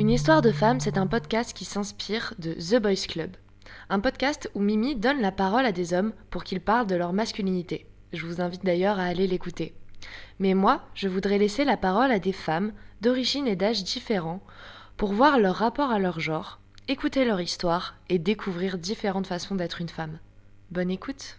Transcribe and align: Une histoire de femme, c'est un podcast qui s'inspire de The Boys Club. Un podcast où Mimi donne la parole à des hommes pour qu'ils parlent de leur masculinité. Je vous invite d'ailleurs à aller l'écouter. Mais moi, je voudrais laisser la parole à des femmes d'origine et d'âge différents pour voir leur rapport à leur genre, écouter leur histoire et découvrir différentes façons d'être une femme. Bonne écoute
Une 0.00 0.08
histoire 0.08 0.40
de 0.40 0.50
femme, 0.50 0.80
c'est 0.80 0.96
un 0.96 1.06
podcast 1.06 1.52
qui 1.52 1.66
s'inspire 1.66 2.32
de 2.38 2.54
The 2.54 2.80
Boys 2.80 3.06
Club. 3.06 3.36
Un 3.90 4.00
podcast 4.00 4.50
où 4.54 4.60
Mimi 4.60 4.96
donne 4.96 5.20
la 5.20 5.30
parole 5.30 5.66
à 5.66 5.72
des 5.72 5.92
hommes 5.92 6.14
pour 6.30 6.42
qu'ils 6.42 6.62
parlent 6.62 6.86
de 6.86 6.94
leur 6.94 7.12
masculinité. 7.12 7.84
Je 8.14 8.24
vous 8.24 8.40
invite 8.40 8.64
d'ailleurs 8.64 8.98
à 8.98 9.02
aller 9.02 9.26
l'écouter. 9.26 9.74
Mais 10.38 10.54
moi, 10.54 10.80
je 10.94 11.06
voudrais 11.06 11.36
laisser 11.36 11.66
la 11.66 11.76
parole 11.76 12.10
à 12.12 12.18
des 12.18 12.32
femmes 12.32 12.72
d'origine 13.02 13.46
et 13.46 13.56
d'âge 13.56 13.84
différents 13.84 14.40
pour 14.96 15.12
voir 15.12 15.38
leur 15.38 15.56
rapport 15.56 15.90
à 15.90 15.98
leur 15.98 16.18
genre, 16.18 16.60
écouter 16.88 17.26
leur 17.26 17.42
histoire 17.42 17.96
et 18.08 18.18
découvrir 18.18 18.78
différentes 18.78 19.26
façons 19.26 19.54
d'être 19.54 19.82
une 19.82 19.90
femme. 19.90 20.18
Bonne 20.70 20.90
écoute 20.90 21.36